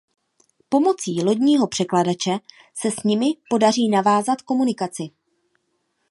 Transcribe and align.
Pomocí 0.69 1.21
lodního 1.23 1.67
překladače 1.67 2.39
se 2.75 2.91
s 2.91 3.03
nimi 3.03 3.25
podaří 3.49 3.89
navázat 3.89 4.41
komunikaci. 4.41 5.09